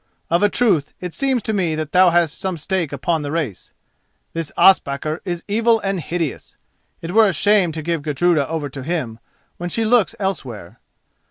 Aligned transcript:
Of 0.31 0.41
a 0.41 0.49
truth 0.49 0.95
it 0.99 1.13
seems 1.13 1.43
to 1.43 1.53
me 1.53 1.75
that 1.75 1.91
thou 1.91 2.09
hast 2.09 2.35
some 2.39 2.57
stake 2.57 2.91
upon 2.91 3.21
the 3.21 3.31
race. 3.31 3.71
This 4.33 4.51
Ospakar 4.57 5.21
is 5.25 5.43
evil 5.47 5.79
and 5.81 5.99
hideous. 5.99 6.57
It 7.03 7.11
were 7.11 7.27
a 7.27 7.33
shame 7.33 7.71
to 7.73 7.83
give 7.83 8.01
Gudruda 8.01 8.47
over 8.47 8.67
to 8.67 8.81
him 8.81 9.19
when 9.57 9.69
she 9.69 9.85
looks 9.85 10.15
elsewhere. 10.19 10.79